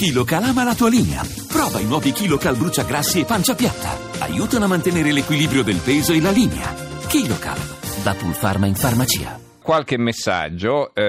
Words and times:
KiloCal 0.00 0.44
ama 0.44 0.64
la 0.64 0.74
tua 0.74 0.88
linea. 0.88 1.20
Prova 1.46 1.78
i 1.78 1.84
nuovi 1.84 2.12
KiloCal 2.12 2.56
bruciagrassi 2.56 3.20
e 3.20 3.26
pancia 3.26 3.54
piatta. 3.54 3.98
Aiutano 4.20 4.64
a 4.64 4.68
mantenere 4.68 5.12
l'equilibrio 5.12 5.62
del 5.62 5.76
peso 5.76 6.14
e 6.14 6.22
la 6.22 6.30
linea. 6.30 6.72
KiloCal, 7.06 7.58
da 8.02 8.14
Pulpharma 8.14 8.64
in 8.64 8.76
farmacia 8.76 9.38
qualche 9.62 9.98
messaggio. 9.98 10.92
Eh, 10.94 11.04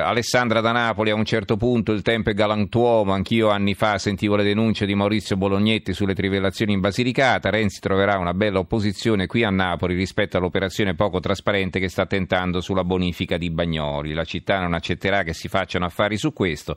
Alessandra 0.00 0.60
da 0.60 0.70
Napoli 0.70 1.10
a 1.10 1.14
un 1.14 1.24
certo 1.24 1.56
punto 1.56 1.90
il 1.90 2.02
tempo 2.02 2.30
è 2.30 2.32
galantuomo. 2.32 3.12
Anch'io 3.12 3.50
anni 3.50 3.74
fa 3.74 3.98
sentivo 3.98 4.36
le 4.36 4.44
denunce 4.44 4.86
di 4.86 4.94
Maurizio 4.94 5.36
Bolognetti 5.36 5.92
sulle 5.92 6.14
trivellazioni 6.14 6.72
in 6.72 6.80
Basilicata. 6.80 7.50
Renzi 7.50 7.80
troverà 7.80 8.18
una 8.18 8.32
bella 8.32 8.60
opposizione 8.60 9.26
qui 9.26 9.42
a 9.42 9.50
Napoli 9.50 9.94
rispetto 9.94 10.38
all'operazione 10.38 10.94
poco 10.94 11.18
trasparente 11.18 11.80
che 11.80 11.88
sta 11.88 12.06
tentando 12.06 12.60
sulla 12.60 12.84
bonifica 12.84 13.36
di 13.36 13.50
Bagnoli. 13.50 14.14
La 14.14 14.24
città 14.24 14.60
non 14.60 14.74
accetterà 14.74 15.24
che 15.24 15.34
si 15.34 15.48
facciano 15.48 15.84
affari 15.84 16.16
su 16.16 16.32
questo. 16.32 16.76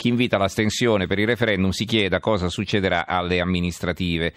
Chi 0.00 0.08
invita 0.08 0.36
all'astensione 0.36 1.06
per 1.06 1.18
il 1.18 1.26
referendum 1.26 1.72
si 1.72 1.84
chieda 1.84 2.20
cosa 2.20 2.48
succederà 2.48 3.06
alle 3.06 3.38
amministrative. 3.38 4.32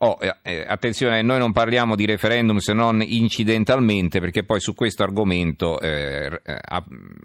Oh, 0.00 0.18
eh, 0.20 0.34
eh, 0.42 0.64
attenzione, 0.66 1.22
noi 1.22 1.38
non 1.38 1.52
parliamo 1.52 1.94
di 1.94 2.04
referendum 2.04 2.56
se 2.56 2.72
non 2.72 3.00
incidentalmente, 3.00 4.18
perché 4.18 4.42
poi 4.42 4.58
su 4.58 4.74
questo 4.74 5.04
argomento 5.04 5.78
eh, 5.78 6.40
eh 6.44 6.58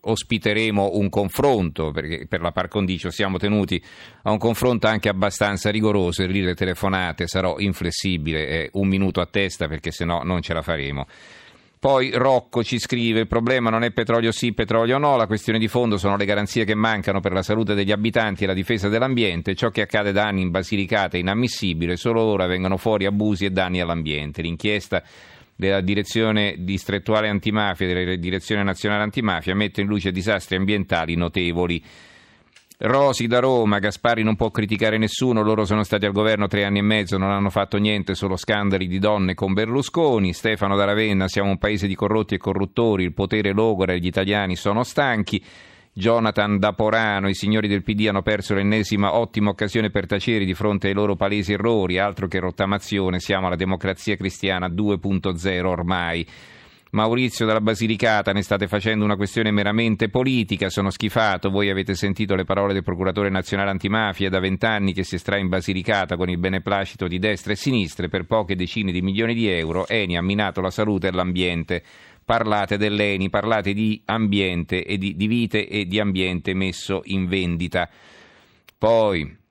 ospiteremo 0.02 0.92
un 0.94 1.10
confronto, 1.10 1.90
perché 1.90 2.28
per 2.30 2.42
la 2.42 2.52
par 2.52 2.68
condicio 2.68 3.10
siamo 3.10 3.40
tenuti 3.40 3.84
a 4.22 4.30
un 4.30 4.38
confronto 4.38 4.86
anche 4.86 5.10
abbastanza 5.10 5.72
rigoroso, 5.72 6.22
e 6.22 6.28
lì 6.28 6.42
le 6.42 6.54
telefonate 6.54 7.26
sarò 7.26 7.58
inflessibile, 7.58 8.70
un 8.74 8.88
minuto 8.88 9.20
a 9.20 9.26
testa 9.26 9.68
perché 9.68 9.90
se 9.90 10.06
no 10.06 10.22
non 10.22 10.44
ce 10.44 10.54
la 10.54 10.62
faremo. 10.62 11.08
Poi 11.84 12.12
Rocco 12.14 12.64
ci 12.64 12.80
scrive: 12.80 13.20
il 13.20 13.28
problema 13.28 13.70
non 13.70 13.84
è 13.84 13.92
petrolio 13.92 14.32
sì, 14.32 14.54
petrolio 14.54 14.98
no, 14.98 15.18
la 15.18 15.28
questione 15.28 15.60
di 15.60 15.68
fondo 15.68 15.98
sono 15.98 16.16
le 16.16 16.24
garanzie 16.24 16.64
che 16.64 16.76
mancano 16.76 17.20
per 17.20 17.34
la 17.34 17.44
salute 17.44 17.74
degli 17.74 17.92
abitanti 17.92 18.46
e 18.46 18.48
la 18.48 18.54
difesa 18.54 18.88
dell'ambiente. 18.88 19.54
Ciò 19.54 19.70
che 19.70 19.82
accade 19.82 20.14
da 20.14 20.24
anni 20.24 20.44
in 20.44 20.50
Basilicata 20.50 21.18
è 21.18 21.20
inammissibile, 21.20 21.98
solo 21.98 22.22
ora 22.22 22.46
vengono 22.46 22.78
fuori 22.78 23.06
abusi 23.06 23.44
e 23.44 23.50
danni 23.50 23.82
all'ambiente. 23.82 24.42
L'inchiesta 24.42 25.04
della 25.54 25.82
direzione 25.82 26.56
distrettuale 26.60 27.28
antimafia 27.28 27.86
e 27.86 27.94
della 27.94 28.16
direzione 28.16 28.64
nazionale 28.64 29.04
antimafia 29.04 29.54
mette 29.54 29.82
in 29.82 29.88
luce 29.88 30.14
disastri 30.14 30.56
ambientali 30.56 31.16
notevoli. 31.16 31.84
Rosi 32.80 33.28
da 33.28 33.40
Roma, 33.40 33.80
Gaspari 33.80 34.24
non 34.24 34.36
può 34.36 34.50
criticare 34.50 34.98
nessuno, 34.98 35.44
loro 35.44 35.64
sono 35.64 35.84
stati 35.84 36.06
al 36.06 36.12
governo 36.12 36.48
tre 36.48 36.66
anni 36.66 36.80
e 36.80 36.82
mezzo, 36.84 37.18
non 37.18 37.30
hanno 37.30 37.50
fatto 37.50 37.78
niente, 37.78 38.16
solo 38.16 38.36
scandali 38.36 38.88
di 38.88 39.00
donne 39.00 39.36
con 39.36 39.54
Berlusconi. 39.54 40.34
Stefano 40.34 40.76
da 40.76 40.84
Ravenna, 40.84 41.28
siamo 41.28 41.50
un 41.50 41.60
paese 41.60 41.88
di 41.88 41.96
corrotti 41.96 42.36
e 42.36 42.40
corruttori, 42.40 43.04
il 43.04 43.14
potere 43.14 43.54
logora 43.54 43.94
e 43.94 44.00
gli 44.00 44.08
italiani 44.08 44.56
sono 44.56 44.84
stanchi. 44.84 45.42
Jonathan 45.96 46.58
da 46.58 46.74
Porano, 46.74 47.30
i 47.30 47.36
signori 47.36 47.68
del 47.68 47.84
PD 47.84 48.08
hanno 48.08 48.24
perso 48.24 48.56
l'ennesima 48.56 49.16
ottima 49.16 49.52
occasione 49.52 49.92
per 49.92 50.08
tacere 50.08 50.44
di 50.44 50.56
fronte 50.56 50.88
ai 50.88 50.96
loro 50.96 51.16
palesi 51.16 51.54
errori, 51.54 52.00
altro 52.00 52.28
che 52.28 52.40
rottamazione, 52.40 53.20
siamo 53.20 53.46
alla 53.46 53.56
democrazia 53.56 54.16
cristiana 54.16 54.68
2.0 54.68 55.66
ormai. 55.66 56.28
Maurizio 56.94 57.48
dalla 57.48 57.60
Basilicata, 57.60 58.34
ne 58.34 58.44
state 58.44 58.68
facendo 58.68 59.04
una 59.04 59.16
questione 59.16 59.50
meramente 59.50 60.10
politica, 60.10 60.70
sono 60.70 60.92
schifato, 60.92 61.50
voi 61.50 61.72
avete 61.72 61.96
sentito 61.96 62.36
le 62.36 62.44
parole 62.44 62.72
del 62.72 62.84
procuratore 62.84 63.32
nazionale 63.32 63.72
antimafia 63.72 64.30
da 64.30 64.40
vent'anni 64.40 64.94
che 64.94 65.04
si 65.04 65.16
estrae 65.16 65.40
in 65.40 65.48
Basilicata 65.48 66.16
con 66.16 66.30
il 66.30 66.38
beneplacito 66.38 67.08
di 67.08 67.18
destra 67.18 67.54
e 67.54 67.56
sinistra 67.56 68.08
per 68.10 68.26
poche 68.26 68.56
decine 68.56 68.92
di 68.92 69.02
milioni 69.02 69.34
di 69.34 69.48
euro, 69.48 69.88
Eni 69.88 70.18
ha 70.18 70.22
minato 70.22 70.62
la 70.62 70.70
salute 70.70 71.08
e 71.08 71.12
l'ambiente. 71.12 71.84
Parlate 72.24 72.78
dell'Eni, 72.78 73.28
parlate 73.30 73.74
di 73.74 74.00
ambiente 74.06 74.86
e 74.86 75.00
di, 75.00 75.16
di 75.16 75.26
vite 75.26 75.68
e 75.68 75.86
di 75.86 76.00
ambiente 76.00 76.54
messo 76.54 77.02
in 77.06 77.26
vendita. 77.26 77.90
Poi 78.78 79.42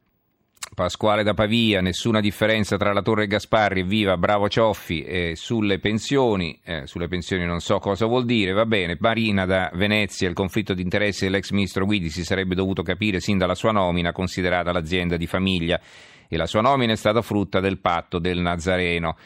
Pasquale 0.75 1.23
da 1.23 1.35
Pavia, 1.35 1.83
nessuna 1.83 2.21
differenza 2.21 2.79
tra 2.79 2.95
la 2.95 3.03
Torre 3.03 3.27
Gasparri 3.27 3.81
e 3.81 3.85
Viva, 3.85 4.17
bravo 4.17 4.49
Cioffi, 4.49 5.03
eh, 5.03 5.33
sulle 5.37 5.79
pensioni, 5.79 6.59
eh, 6.65 6.87
sulle 6.87 7.09
pensioni 7.09 7.45
non 7.45 7.61
so 7.61 7.79
cosa 7.79 8.07
vuol 8.07 8.25
dire, 8.25 8.53
va 8.53 8.65
bene, 8.65 8.97
Marina 8.99 9.45
da 9.45 9.71
Venezia, 9.75 10.31
il 10.31 10.35
conflitto 10.35 10.73
di 10.73 10.81
interessi 10.81 11.25
dell'ex 11.25 11.51
ministro 11.51 11.85
Guidi 11.85 12.09
si 12.09 12.25
sarebbe 12.25 12.55
dovuto 12.55 12.83
capire 12.83 13.21
sin 13.21 13.37
dalla 13.37 13.55
sua 13.55 13.71
nomina, 13.71 14.13
considerata 14.13 14.73
l'azienda 14.73 15.19
di 15.19 15.27
famiglia, 15.27 15.79
e 16.27 16.37
la 16.39 16.47
sua 16.47 16.63
nomina 16.63 16.95
è 16.95 16.97
stata 16.97 17.21
frutta 17.21 17.61
del 17.61 17.79
patto 17.79 18.19
del 18.19 18.39
Nazareno. 18.39 19.17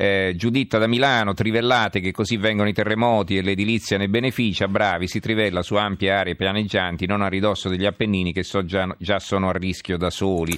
Eh, 0.00 0.34
Giuditta 0.36 0.78
da 0.78 0.86
Milano, 0.86 1.34
trivellate 1.34 1.98
che 1.98 2.12
così 2.12 2.36
vengono 2.36 2.68
i 2.68 2.72
terremoti 2.72 3.36
e 3.36 3.42
l'edilizia 3.42 3.98
ne 3.98 4.08
beneficia, 4.08 4.68
bravi, 4.68 5.08
si 5.08 5.18
trivella 5.18 5.60
su 5.60 5.74
ampie 5.74 6.12
aree 6.12 6.36
pianeggianti, 6.36 7.04
non 7.04 7.20
a 7.20 7.26
ridosso 7.26 7.68
degli 7.68 7.84
Appennini 7.84 8.32
che 8.32 8.44
so 8.44 8.64
già, 8.64 8.86
già 8.96 9.18
sono 9.18 9.48
a 9.48 9.52
rischio 9.52 9.96
da 9.96 10.08
soli. 10.08 10.56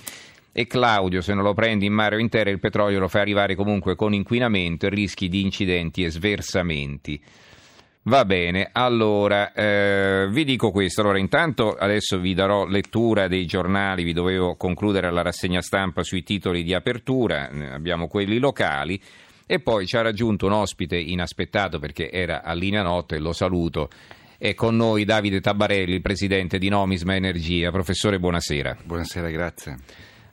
E 0.52 0.66
Claudio, 0.66 1.22
se 1.22 1.32
non 1.32 1.42
lo 1.42 1.54
prendi 1.54 1.86
in 1.86 1.94
mare 1.94 2.16
o 2.16 2.18
in 2.18 2.28
terra, 2.28 2.50
il 2.50 2.60
petrolio 2.60 2.98
lo 2.98 3.08
fai 3.08 3.22
arrivare 3.22 3.54
comunque 3.54 3.96
con 3.96 4.12
inquinamento 4.12 4.84
e 4.84 4.90
rischi 4.90 5.30
di 5.30 5.40
incidenti 5.40 6.04
e 6.04 6.10
sversamenti. 6.10 7.18
Va 8.02 8.26
bene, 8.26 8.68
allora 8.70 9.54
eh, 9.54 10.28
vi 10.28 10.44
dico 10.44 10.70
questo. 10.70 11.00
Allora, 11.00 11.18
intanto 11.18 11.76
adesso 11.76 12.18
vi 12.18 12.34
darò 12.34 12.66
lettura 12.66 13.26
dei 13.26 13.46
giornali, 13.46 14.02
vi 14.02 14.12
dovevo 14.12 14.56
concludere 14.56 15.10
la 15.10 15.22
rassegna 15.22 15.62
stampa 15.62 16.02
sui 16.02 16.22
titoli 16.22 16.62
di 16.62 16.74
apertura, 16.74 17.48
abbiamo 17.72 18.06
quelli 18.06 18.38
locali. 18.38 19.00
E 19.52 19.58
poi 19.58 19.84
ci 19.84 19.96
ha 19.96 20.00
raggiunto 20.00 20.46
un 20.46 20.52
ospite 20.52 20.96
inaspettato 20.96 21.80
perché 21.80 22.08
era 22.08 22.44
a 22.44 22.52
linea 22.52 22.82
notte, 22.82 23.18
lo 23.18 23.32
saluto. 23.32 23.90
È 24.38 24.54
con 24.54 24.76
noi 24.76 25.04
Davide 25.04 25.40
Tabarelli, 25.40 26.00
presidente 26.00 26.56
di 26.56 26.68
Nomisma 26.68 27.16
Energia. 27.16 27.72
Professore, 27.72 28.20
buonasera. 28.20 28.76
Buonasera, 28.84 29.28
grazie. 29.28 29.76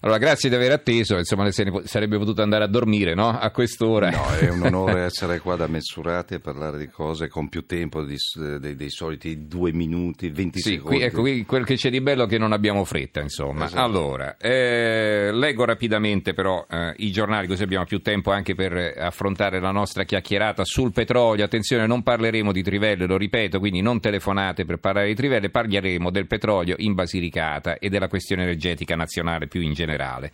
Allora, 0.08 0.22
grazie 0.22 0.48
di 0.48 0.56
aver 0.56 0.72
atteso, 0.72 1.18
insomma, 1.18 1.52
sarebbe 1.52 2.18
potuto 2.18 2.42
andare 2.42 2.64
a 2.64 2.68
dormire, 2.68 3.14
no? 3.14 3.28
A 3.28 3.52
quest'ora. 3.52 4.10
No, 4.10 4.38
è 4.40 4.48
un 4.48 4.62
onore 4.62 5.02
essere 5.04 5.40
qua 5.40 5.58
da 5.58 5.68
Messurati 5.68 6.36
e 6.36 6.40
parlare 6.40 6.78
di 6.78 6.88
cose 6.88 7.28
con 7.28 7.50
più 7.50 7.66
tempo 7.66 8.06
di, 8.06 8.16
dei, 8.58 8.78
dei, 8.78 8.90
soliti 8.90 9.48
due 9.48 9.74
minuti, 9.74 10.30
20 10.30 10.60
sì, 10.60 10.70
secondi. 10.76 10.96
Qui, 10.96 11.06
ecco, 11.06 11.20
qui 11.20 11.44
quel 11.44 11.66
che 11.66 11.76
c'è 11.76 11.90
di 11.90 12.00
bello 12.00 12.24
è 12.24 12.28
che 12.28 12.38
non 12.38 12.54
abbiamo 12.54 12.86
fretta, 12.86 13.20
insomma. 13.20 13.66
Esatto. 13.66 13.84
Allora, 13.84 14.38
eh, 14.38 15.30
leggo 15.34 15.66
rapidamente 15.66 16.34
però 16.34 16.66
eh, 16.70 16.94
i 17.00 17.12
giornali, 17.12 17.46
così 17.46 17.64
abbiamo 17.64 17.84
più 17.84 18.00
tempo 18.00 18.32
anche 18.32 18.56
per 18.56 18.94
affrontare 18.98 19.60
la 19.60 19.72
nostra 19.72 20.06
chiacchierata 20.06 20.64
sul 20.64 20.94
petrolio. 20.94 21.44
Attenzione, 21.44 21.86
non 21.86 22.02
parleremo 22.02 22.54
di 22.54 22.64
trivelle, 22.64 23.08
lo 23.08 23.18
ripeto, 23.18 23.60
quindi 23.60 23.82
non 23.82 24.00
telefonate 24.00 24.64
per 24.64 24.78
parlare 24.78 25.08
di 25.08 25.16
trivelle, 25.16 25.50
parleremo 25.50 26.10
del 26.12 26.28
petrolio 26.28 26.76
in 26.78 26.94
Basilicata 26.94 27.78
e 27.78 27.90
della 27.90 28.08
questione 28.08 28.44
energetica 28.44 28.96
nazionale 28.96 29.48
più 29.48 29.60
in 29.60 29.74
generale 29.74 29.96
generale. 29.98 30.32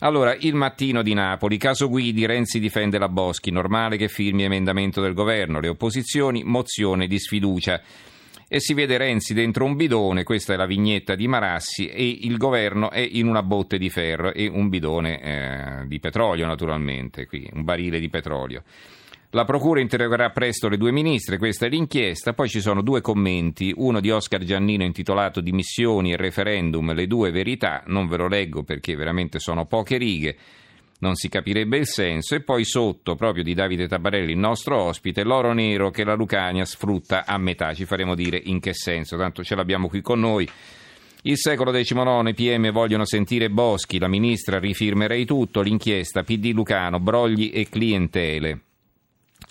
Allora, 0.00 0.34
il 0.34 0.54
mattino 0.54 1.02
di 1.02 1.14
Napoli, 1.14 1.58
caso 1.58 1.88
Guidi, 1.88 2.26
Renzi 2.26 2.58
difende 2.58 2.98
la 2.98 3.08
Boschi, 3.08 3.50
normale 3.50 3.96
che 3.96 4.08
firmi 4.08 4.44
emendamento 4.44 5.00
del 5.00 5.12
governo, 5.12 5.60
le 5.60 5.68
opposizioni, 5.68 6.42
mozione 6.42 7.06
di 7.06 7.18
sfiducia. 7.18 7.80
E 8.52 8.58
si 8.60 8.74
vede 8.74 8.96
Renzi 8.96 9.34
dentro 9.34 9.64
un 9.64 9.76
bidone, 9.76 10.24
questa 10.24 10.54
è 10.54 10.56
la 10.56 10.66
vignetta 10.66 11.14
di 11.14 11.28
Marassi, 11.28 11.88
e 11.88 12.18
il 12.22 12.36
governo 12.36 12.90
è 12.90 12.98
in 12.98 13.28
una 13.28 13.42
botte 13.42 13.78
di 13.78 13.90
ferro 13.90 14.32
e 14.32 14.48
un 14.48 14.68
bidone 14.68 15.20
eh, 15.20 15.86
di 15.86 16.00
petrolio 16.00 16.46
naturalmente, 16.46 17.26
qui, 17.26 17.48
un 17.52 17.62
barile 17.62 18.00
di 18.00 18.08
petrolio. 18.08 18.64
La 19.32 19.44
Procura 19.44 19.78
interrogerà 19.78 20.30
presto 20.30 20.68
le 20.68 20.76
due 20.76 20.90
ministre, 20.90 21.38
questa 21.38 21.66
è 21.66 21.68
l'inchiesta, 21.68 22.32
poi 22.32 22.48
ci 22.48 22.60
sono 22.60 22.82
due 22.82 23.00
commenti, 23.00 23.72
uno 23.76 24.00
di 24.00 24.10
Oscar 24.10 24.42
Giannino 24.42 24.82
intitolato 24.82 25.40
Dimissioni 25.40 26.10
e 26.12 26.16
referendum, 26.16 26.92
le 26.92 27.06
due 27.06 27.30
verità, 27.30 27.84
non 27.86 28.08
ve 28.08 28.16
lo 28.16 28.26
leggo 28.26 28.64
perché 28.64 28.96
veramente 28.96 29.38
sono 29.38 29.66
poche 29.66 29.98
righe, 29.98 30.36
non 30.98 31.14
si 31.14 31.28
capirebbe 31.28 31.76
il 31.76 31.86
senso, 31.86 32.34
e 32.34 32.40
poi 32.40 32.64
sotto, 32.64 33.14
proprio 33.14 33.44
di 33.44 33.54
Davide 33.54 33.86
Tabarelli, 33.86 34.32
il 34.32 34.38
nostro 34.38 34.82
ospite, 34.82 35.22
l'oro 35.22 35.52
nero 35.52 35.90
che 35.90 36.02
la 36.02 36.14
Lucania 36.14 36.64
sfrutta 36.64 37.24
a 37.24 37.38
metà, 37.38 37.72
ci 37.72 37.84
faremo 37.84 38.16
dire 38.16 38.40
in 38.46 38.58
che 38.58 38.74
senso, 38.74 39.16
tanto 39.16 39.44
ce 39.44 39.54
l'abbiamo 39.54 39.86
qui 39.86 40.00
con 40.00 40.18
noi. 40.18 40.50
Il 41.22 41.38
secolo 41.38 41.70
XIX, 41.70 42.26
i 42.26 42.34
PM 42.34 42.72
vogliono 42.72 43.04
sentire 43.04 43.48
Boschi, 43.48 44.00
la 44.00 44.08
ministra 44.08 44.58
rifirmerei 44.58 45.24
tutto, 45.24 45.60
l'inchiesta 45.60 46.24
PD 46.24 46.50
Lucano, 46.52 46.98
brogli 46.98 47.52
e 47.54 47.68
clientele. 47.68 48.62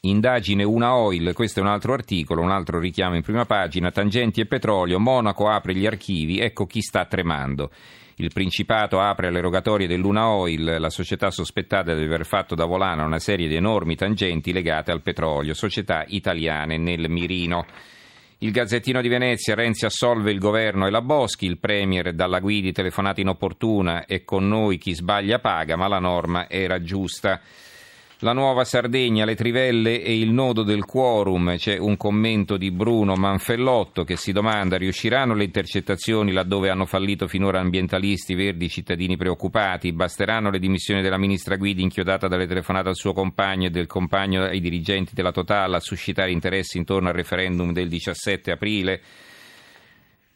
Indagine 0.01 0.63
una 0.63 0.95
oil, 0.95 1.33
questo 1.33 1.59
è 1.59 1.63
un 1.63 1.69
altro 1.69 1.94
articolo, 1.94 2.41
un 2.41 2.51
altro 2.51 2.80
richiamo 2.80 3.15
in 3.15 3.21
prima 3.21 3.45
pagina, 3.45 3.91
tangenti 3.91 4.39
e 4.39 4.45
petrolio, 4.45 5.00
Monaco 5.00 5.50
apre 5.50 5.75
gli 5.75 5.86
archivi, 5.86 6.39
ecco 6.39 6.65
chi 6.65 6.81
sta 6.81 7.06
tremando. 7.06 7.69
Il 8.15 8.31
Principato 8.33 9.00
apre 9.00 9.27
alle 9.27 9.39
rogatorie 9.39 9.88
dell'Una 9.88 10.30
Oil, 10.30 10.75
la 10.77 10.89
società 10.89 11.31
sospettata 11.31 11.94
di 11.94 12.03
aver 12.03 12.25
fatto 12.25 12.53
da 12.53 12.65
volano 12.65 13.06
una 13.06 13.19
serie 13.19 13.47
di 13.47 13.56
enormi 13.56 13.95
tangenti 13.95 14.51
legate 14.51 14.91
al 14.91 15.01
petrolio, 15.01 15.53
società 15.53 16.03
italiane 16.07 16.77
nel 16.77 17.09
mirino. 17.09 17.65
Il 18.39 18.51
Gazzettino 18.51 19.01
di 19.01 19.09
Venezia, 19.09 19.56
Renzi 19.56 19.86
assolve 19.86 20.31
il 20.31 20.39
governo 20.39 20.88
e 20.88 20.91
la 20.91 21.01
Boschi, 21.01 21.45
il 21.45 21.59
Premier 21.59 22.13
dalla 22.13 22.39
Guidi 22.39 22.71
telefonata 22.71 23.19
inopportuna 23.19 24.06
e 24.06 24.24
con 24.24 24.47
noi 24.47 24.77
chi 24.77 24.94
sbaglia 24.94 25.39
paga, 25.39 25.75
ma 25.75 25.88
la 25.88 26.00
norma 26.00 26.50
era 26.50 26.81
giusta. 26.81 27.41
La 28.21 28.33
nuova 28.33 28.66
Sardegna, 28.66 29.24
le 29.24 29.33
trivelle 29.33 30.04
e 30.04 30.19
il 30.19 30.33
nodo 30.33 30.63
del 30.63 30.83
quorum. 30.83 31.56
C'è 31.56 31.77
un 31.77 31.95
commento 31.95 32.57
di 32.57 32.69
Bruno 32.69 33.16
Manfellotto 33.16 34.04
che 34.04 34.18
si 34.18 34.33
domanda: 34.33 34.75
riusciranno 34.75 35.33
le 35.33 35.45
intercettazioni 35.45 36.33
laddove 36.33 36.69
hanno 36.69 36.86
fallito 36.86 37.30
finora 37.30 37.62
ambientalisti, 37.62 38.36
verdi, 38.36 38.68
cittadini 38.68 39.16
preoccupati? 39.16 39.94
Basteranno 39.94 40.50
le 40.50 40.60
dimissioni 40.60 41.01
della 41.01 41.18
ministra 41.18 41.56
Guidi 41.56 41.81
inchiodata 41.81 42.27
dalle 42.27 42.45
telefonate 42.45 42.89
al 42.89 42.98
suo 42.98 43.13
compagno 43.13 43.68
e 43.68 43.69
del 43.69 43.88
compagno 43.88 44.44
ai 44.44 44.60
dirigenti 44.60 45.13
della 45.15 45.31
Total 45.31 45.74
a 45.74 45.80
suscitare 45.80 46.31
interessi 46.31 46.77
intorno 46.77 47.07
al 47.07 47.15
referendum 47.15 47.72
del 47.72 47.88
17 47.88 48.51
aprile? 48.51 49.01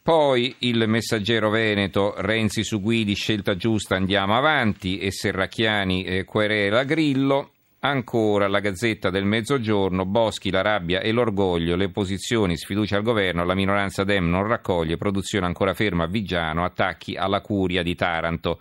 Poi 0.02 0.54
il 0.60 0.84
messaggero 0.88 1.50
Veneto, 1.50 2.14
Renzi 2.16 2.64
su 2.64 2.80
Guidi, 2.80 3.14
scelta 3.14 3.56
giusta, 3.56 3.94
andiamo 3.94 4.34
avanti 4.34 4.96
e 4.96 5.10
Serracchiani 5.10 6.04
eh, 6.04 6.24
querela 6.24 6.84
Grillo. 6.84 7.53
Ancora 7.86 8.48
la 8.48 8.60
Gazzetta 8.60 9.10
del 9.10 9.26
Mezzogiorno, 9.26 10.06
Boschi, 10.06 10.50
la 10.50 10.62
rabbia 10.62 11.00
e 11.00 11.12
l'orgoglio, 11.12 11.76
le 11.76 11.84
opposizioni, 11.84 12.56
sfiducia 12.56 12.96
al 12.96 13.02
governo, 13.02 13.44
la 13.44 13.54
minoranza 13.54 14.04
Dem 14.04 14.26
non 14.26 14.46
raccoglie, 14.46 14.96
produzione 14.96 15.44
ancora 15.44 15.74
ferma 15.74 16.04
a 16.04 16.06
Vigiano, 16.06 16.64
attacchi 16.64 17.14
alla 17.14 17.42
curia 17.42 17.82
di 17.82 17.94
Taranto. 17.94 18.58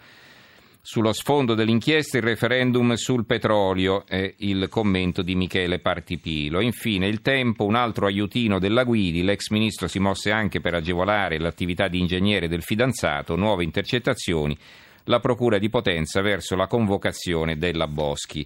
Sullo 0.82 1.14
sfondo 1.14 1.54
dell'inchiesta 1.54 2.18
il 2.18 2.24
referendum 2.24 2.96
sul 2.96 3.26
petrolio 3.26 4.04
e 4.10 4.36
il 4.40 4.68
commento 4.68 5.22
di 5.22 5.36
Michele 5.36 5.80
Partipilo. 5.80 6.60
Infine 6.60 7.08
il 7.08 7.22
tempo, 7.22 7.64
un 7.64 7.76
altro 7.76 8.08
aiutino 8.08 8.60
della 8.60 8.84
Guidi, 8.84 9.24
l'ex 9.24 9.52
ministro 9.52 9.88
si 9.88 10.00
mosse 10.00 10.32
anche 10.32 10.60
per 10.60 10.74
agevolare 10.74 11.40
l'attività 11.40 11.88
di 11.88 11.98
ingegnere 11.98 12.50
del 12.50 12.62
fidanzato, 12.62 13.38
nuove 13.38 13.64
intercettazioni, 13.64 14.58
la 15.06 15.20
procura 15.20 15.60
di 15.60 15.70
Potenza 15.70 16.22
verso 16.22 16.58
la 16.58 16.68
convocazione 16.68 17.58
della 17.58 17.88
Boschi. 17.88 18.42